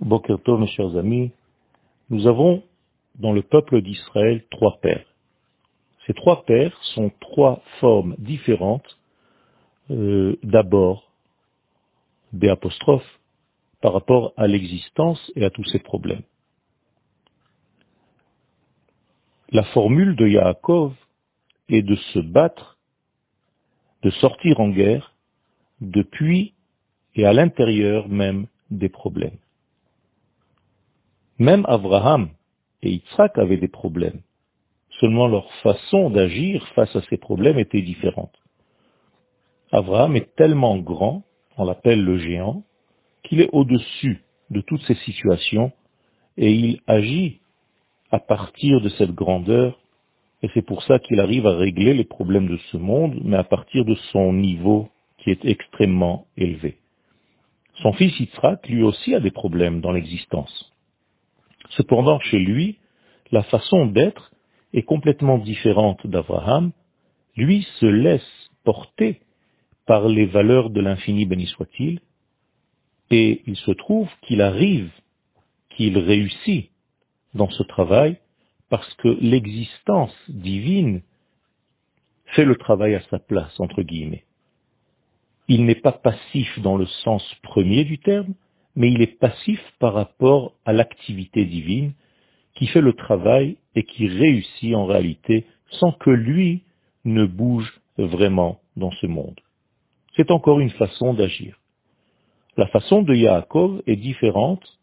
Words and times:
Bokerto, 0.00 0.56
mes 0.56 0.66
chers 0.68 0.96
amis, 0.96 1.30
nous 2.08 2.26
avons 2.26 2.62
dans 3.16 3.32
le 3.32 3.42
peuple 3.42 3.82
d'Israël 3.82 4.42
trois 4.50 4.78
pères. 4.80 5.04
Ces 6.06 6.14
trois 6.14 6.42
pères 6.44 6.76
sont 6.94 7.12
trois 7.20 7.62
formes 7.80 8.16
différentes, 8.18 8.98
euh, 9.90 10.38
d'abord 10.42 11.12
des 12.32 12.48
apostrophes 12.48 13.20
par 13.82 13.92
rapport 13.92 14.32
à 14.38 14.46
l'existence 14.46 15.30
et 15.36 15.44
à 15.44 15.50
tous 15.50 15.64
ces 15.64 15.80
problèmes. 15.80 16.22
La 19.50 19.64
formule 19.64 20.16
de 20.16 20.26
Yaakov 20.26 20.94
est 21.68 21.82
de 21.82 21.96
se 21.96 22.20
battre, 22.20 22.78
de 24.02 24.10
sortir 24.10 24.60
en 24.60 24.70
guerre 24.70 25.14
depuis 25.82 26.54
et 27.16 27.26
à 27.26 27.34
l'intérieur 27.34 28.08
même 28.08 28.46
des 28.70 28.88
problèmes. 28.88 29.36
Même 31.40 31.64
Abraham 31.68 32.28
et 32.82 32.90
Yitzhak 32.90 33.38
avaient 33.38 33.56
des 33.56 33.66
problèmes. 33.66 34.20
Seulement 35.00 35.26
leur 35.26 35.50
façon 35.62 36.10
d'agir 36.10 36.68
face 36.74 36.94
à 36.94 37.00
ces 37.08 37.16
problèmes 37.16 37.58
était 37.58 37.80
différente. 37.80 38.34
Abraham 39.72 40.16
est 40.16 40.36
tellement 40.36 40.76
grand, 40.76 41.22
on 41.56 41.64
l'appelle 41.64 42.04
le 42.04 42.18
géant, 42.18 42.62
qu'il 43.22 43.40
est 43.40 43.48
au-dessus 43.52 44.22
de 44.50 44.60
toutes 44.60 44.82
ces 44.82 44.96
situations 44.96 45.72
et 46.36 46.52
il 46.52 46.80
agit 46.86 47.40
à 48.10 48.18
partir 48.18 48.82
de 48.82 48.90
cette 48.90 49.12
grandeur 49.12 49.80
et 50.42 50.50
c'est 50.52 50.66
pour 50.66 50.82
ça 50.82 50.98
qu'il 50.98 51.20
arrive 51.20 51.46
à 51.46 51.56
régler 51.56 51.94
les 51.94 52.04
problèmes 52.04 52.48
de 52.48 52.58
ce 52.70 52.76
monde, 52.76 53.18
mais 53.24 53.38
à 53.38 53.44
partir 53.44 53.86
de 53.86 53.94
son 54.12 54.34
niveau 54.34 54.90
qui 55.16 55.30
est 55.30 55.46
extrêmement 55.46 56.26
élevé. 56.36 56.76
Son 57.76 57.94
fils 57.94 58.20
Yitzhak, 58.20 58.68
lui 58.68 58.82
aussi, 58.82 59.14
a 59.14 59.20
des 59.20 59.30
problèmes 59.30 59.80
dans 59.80 59.92
l'existence. 59.92 60.70
Cependant, 61.70 62.20
chez 62.20 62.38
lui, 62.38 62.78
la 63.30 63.42
façon 63.44 63.86
d'être 63.86 64.32
est 64.72 64.82
complètement 64.82 65.38
différente 65.38 66.06
d'Abraham. 66.06 66.72
Lui 67.36 67.66
se 67.78 67.86
laisse 67.86 68.50
porter 68.64 69.20
par 69.86 70.08
les 70.08 70.26
valeurs 70.26 70.70
de 70.70 70.80
l'infini 70.80 71.26
béni 71.26 71.46
soit-il, 71.46 72.00
et 73.10 73.42
il 73.46 73.56
se 73.56 73.72
trouve 73.72 74.08
qu'il 74.22 74.40
arrive, 74.40 74.90
qu'il 75.70 75.98
réussit 75.98 76.70
dans 77.34 77.50
ce 77.50 77.62
travail, 77.62 78.18
parce 78.68 78.92
que 78.94 79.08
l'existence 79.20 80.14
divine 80.28 81.02
fait 82.26 82.44
le 82.44 82.56
travail 82.56 82.94
à 82.94 83.02
sa 83.10 83.18
place, 83.18 83.58
entre 83.58 83.82
guillemets. 83.82 84.24
Il 85.48 85.64
n'est 85.64 85.74
pas 85.74 85.92
passif 85.92 86.60
dans 86.60 86.76
le 86.76 86.86
sens 86.86 87.24
premier 87.42 87.84
du 87.84 87.98
terme, 87.98 88.34
mais 88.80 88.92
il 88.92 89.02
est 89.02 89.18
passif 89.18 89.60
par 89.78 89.92
rapport 89.92 90.54
à 90.64 90.72
l'activité 90.72 91.44
divine 91.44 91.92
qui 92.54 92.66
fait 92.66 92.80
le 92.80 92.94
travail 92.94 93.58
et 93.74 93.82
qui 93.82 94.08
réussit 94.08 94.74
en 94.74 94.86
réalité 94.86 95.44
sans 95.72 95.92
que 95.92 96.08
lui 96.08 96.62
ne 97.04 97.26
bouge 97.26 97.78
vraiment 97.98 98.58
dans 98.78 98.90
ce 98.92 99.06
monde. 99.06 99.38
C'est 100.16 100.30
encore 100.30 100.60
une 100.60 100.70
façon 100.70 101.12
d'agir. 101.12 101.60
La 102.56 102.68
façon 102.68 103.02
de 103.02 103.14
Yaakov 103.14 103.82
est 103.86 103.96
différente 103.96 104.78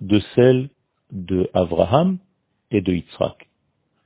de 0.00 0.20
celle 0.36 0.68
de 1.10 1.50
Abraham 1.54 2.18
et 2.70 2.82
de 2.82 2.92
Yitzhak. 2.92 3.48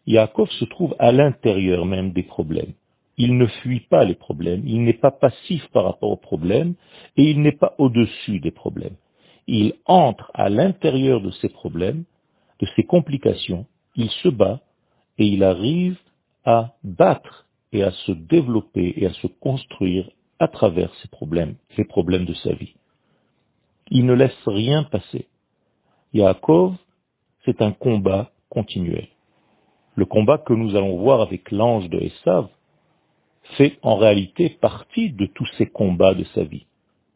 Yaakov 0.06 0.48
se 0.52 0.64
trouve 0.64 0.96
à 0.98 1.12
l'intérieur 1.12 1.84
même 1.84 2.12
des 2.12 2.22
problèmes. 2.22 2.72
Il 3.18 3.36
ne 3.36 3.46
fuit 3.46 3.80
pas 3.90 4.04
les 4.04 4.14
problèmes, 4.14 4.62
il 4.64 4.84
n'est 4.84 4.94
pas 4.94 5.10
passif 5.10 5.68
par 5.74 5.84
rapport 5.84 6.12
aux 6.12 6.16
problèmes 6.16 6.76
et 7.18 7.24
il 7.24 7.42
n'est 7.42 7.52
pas 7.52 7.74
au-dessus 7.76 8.40
des 8.40 8.52
problèmes 8.52 8.96
il 9.48 9.74
entre 9.86 10.30
à 10.34 10.50
l'intérieur 10.50 11.22
de 11.22 11.30
ces 11.30 11.48
problèmes, 11.48 12.04
de 12.60 12.66
ces 12.76 12.84
complications, 12.84 13.66
il 13.96 14.10
se 14.10 14.28
bat 14.28 14.60
et 15.16 15.26
il 15.26 15.42
arrive 15.42 15.98
à 16.44 16.74
battre 16.84 17.46
et 17.72 17.82
à 17.82 17.90
se 17.90 18.12
développer 18.12 18.92
et 18.96 19.06
à 19.06 19.12
se 19.14 19.26
construire 19.26 20.08
à 20.38 20.48
travers 20.48 20.94
ces 20.96 21.08
problèmes, 21.08 21.56
ces 21.76 21.84
problèmes 21.84 22.26
de 22.26 22.34
sa 22.34 22.52
vie. 22.52 22.74
Il 23.90 24.04
ne 24.04 24.12
laisse 24.12 24.46
rien 24.46 24.84
passer. 24.84 25.26
Yaakov, 26.12 26.74
c'est 27.44 27.62
un 27.62 27.72
combat 27.72 28.30
continuel. 28.50 29.08
Le 29.94 30.04
combat 30.04 30.38
que 30.38 30.52
nous 30.52 30.76
allons 30.76 30.98
voir 30.98 31.22
avec 31.22 31.50
l'ange 31.50 31.88
de 31.88 31.98
Esav 31.98 32.48
fait 33.56 33.78
en 33.82 33.96
réalité 33.96 34.50
partie 34.60 35.10
de 35.10 35.24
tous 35.24 35.48
ces 35.56 35.66
combats 35.66 36.14
de 36.14 36.24
sa 36.34 36.44
vie. 36.44 36.66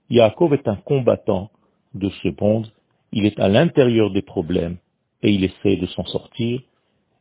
Yaakov 0.09 0.54
est 0.54 0.66
un 0.66 0.76
combattant 0.76 1.50
de 1.94 2.10
ce 2.22 2.28
monde, 2.41 2.70
il 3.12 3.26
est 3.26 3.38
à 3.38 3.48
l'intérieur 3.48 4.10
des 4.10 4.22
problèmes 4.22 4.78
et 5.22 5.30
il 5.30 5.44
essaie 5.44 5.76
de 5.76 5.86
s'en 5.86 6.04
sortir, 6.04 6.60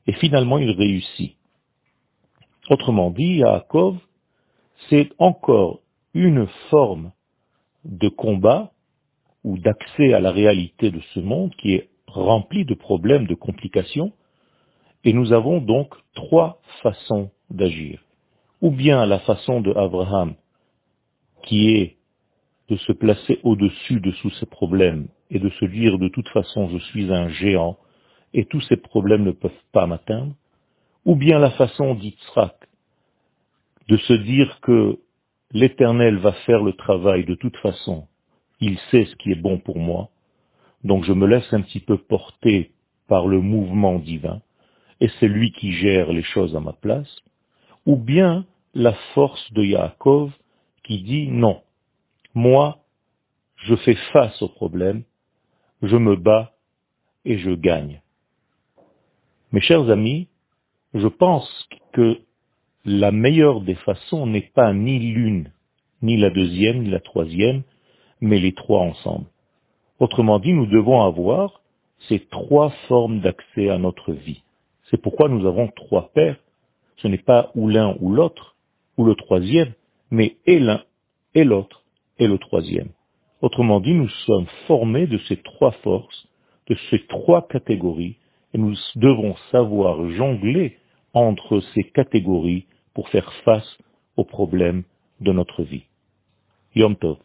et 0.08 0.14
finalement 0.14 0.58
il 0.58 0.72
réussit. 0.72 1.36
Autrement 2.70 3.12
dit, 3.12 3.38
Yaakov, 3.38 3.98
c'est 4.90 5.10
encore 5.20 5.82
une 6.14 6.48
forme 6.70 7.12
de 7.86 8.10
combat 8.10 8.72
ou 9.44 9.58
d'accès 9.58 10.14
à 10.14 10.20
la 10.20 10.32
réalité 10.32 10.92
de 10.92 11.02
ce 11.14 11.20
monde 11.20 11.54
qui 11.56 11.74
est 11.74 11.90
rempli 12.08 12.66
de 12.66 12.74
problèmes, 12.74 13.28
de 13.28 13.36
complications, 13.36 14.12
et 15.04 15.14
nous 15.14 15.34
avons 15.34 15.62
donc 15.62 15.94
trois 16.14 16.62
façons 16.84 17.32
d'agir. 17.50 18.04
Ou 18.62 18.70
bien 18.70 19.06
la 19.06 19.20
façon 19.20 19.62
de 19.62 19.72
Abraham, 19.74 20.36
qui 21.44 21.72
est 21.72 21.98
de 22.72 22.78
se 22.78 22.94
placer 22.94 23.42
au-dessus 23.44 24.00
de 24.00 24.12
tous 24.22 24.30
ces 24.40 24.46
problèmes 24.46 25.10
et 25.30 25.40
de 25.40 25.50
se 25.50 25.66
dire 25.66 26.00
de 26.00 26.08
toute 26.08 26.30
façon 26.30 26.70
je 26.70 26.78
suis 26.78 27.12
un 27.14 27.28
géant 27.28 27.78
et 28.34 28.46
tous 28.46 28.62
ces 28.62 28.78
problèmes 28.78 29.26
ne 29.26 29.32
peuvent 29.32 29.52
pas 29.74 29.88
m'atteindre, 29.88 30.34
ou 31.04 31.18
bien 31.18 31.38
la 31.38 31.52
façon 31.52 31.96
d'Yitzhak 31.96 32.56
de 33.90 33.98
se 33.98 34.14
dire 34.14 34.62
que 34.62 35.00
l'Éternel 35.52 36.16
va 36.16 36.32
faire 36.46 36.64
le 36.64 36.72
travail 36.72 37.26
de 37.26 37.36
toute 37.36 37.58
façon, 37.58 38.08
il 38.62 38.78
sait 38.90 39.04
ce 39.04 39.18
qui 39.18 39.34
est 39.34 39.42
bon 39.42 39.58
pour 39.58 39.78
moi, 39.78 40.10
donc 40.86 41.04
je 41.04 41.12
me 41.12 41.28
laisse 41.28 41.52
un 41.52 41.62
petit 41.64 41.82
peu 41.82 41.98
porter 41.98 42.72
par 43.10 43.28
le 43.28 43.42
mouvement 43.42 44.00
divin, 44.00 44.42
et 45.02 45.10
c'est 45.20 45.28
lui 45.28 45.52
qui 45.52 45.74
gère 45.74 46.14
les 46.14 46.24
choses 46.24 46.56
à 46.56 46.62
ma 46.62 46.72
place, 46.72 47.20
ou 47.86 47.98
bien 47.98 48.46
la 48.74 48.94
force 49.14 49.52
de 49.52 49.62
Yaakov 49.62 50.32
qui 50.84 51.04
dit 51.04 51.28
non, 51.28 51.62
moi, 52.34 52.80
je 53.58 53.76
fais 53.76 53.96
face 54.14 54.42
au 54.42 54.48
problème, 54.48 55.04
je 55.82 55.96
me 55.96 56.16
bats 56.16 56.54
et 57.26 57.38
je 57.38 57.52
gagne. 57.52 58.02
Mes 59.52 59.62
chers 59.62 59.90
amis, 59.90 60.28
je 60.94 61.08
pense 61.08 61.68
que 61.94 62.20
la 62.86 63.12
meilleure 63.12 63.62
des 63.62 63.76
façons 63.76 64.26
n'est 64.26 64.50
pas 64.54 64.74
ni 64.74 65.00
l'une, 65.00 65.52
ni 66.02 66.18
la 66.18 66.30
deuxième, 66.30 66.84
ni 66.84 66.90
la 66.90 67.00
troisième, 67.00 67.64
mais 68.22 68.40
les 68.40 68.54
trois 68.54 68.82
ensemble. 68.82 69.26
Autrement 70.00 70.40
dit, 70.40 70.54
nous 70.54 70.66
devons 70.66 71.02
avoir 71.02 71.62
ces 72.08 72.20
trois 72.20 72.72
formes 72.88 73.20
d'accès 73.20 73.70
à 73.70 73.78
notre 73.78 74.14
vie. 74.14 74.42
C'est 74.90 75.02
pourquoi 75.02 75.30
nous 75.30 75.46
avons 75.46 75.68
trois 75.68 76.10
pères. 76.14 76.38
Ce 76.98 77.08
n'est 77.08 77.18
pas 77.18 77.52
ou 77.56 77.68
l'un 77.68 77.96
ou 78.00 78.12
l'autre, 78.12 78.56
ou 78.98 79.06
le 79.06 79.16
troisième, 79.16 79.74
mais 80.10 80.38
et 80.46 80.60
l'un 80.60 80.84
et 81.36 81.44
l'autre 81.44 81.81
et 82.22 82.28
le 82.28 82.38
troisième. 82.38 82.90
Autrement 83.42 83.80
dit, 83.80 83.94
nous 83.94 84.10
sommes 84.28 84.46
formés 84.68 85.08
de 85.08 85.18
ces 85.28 85.38
trois 85.38 85.72
forces, 85.84 86.28
de 86.68 86.78
ces 86.90 87.00
trois 87.08 87.48
catégories, 87.48 88.18
et 88.54 88.60
nous 88.60 88.76
devons 88.96 89.36
savoir 89.52 90.08
jongler 90.12 90.78
entre 91.14 91.62
ces 91.74 91.84
catégories 91.84 92.68
pour 92.94 93.10
faire 93.10 93.34
face 93.44 93.78
aux 94.18 94.24
problèmes 94.24 94.84
de 95.20 95.32
notre 95.32 95.64
vie. 95.64 95.84
Yom 96.76 96.96
Tov. 96.96 97.18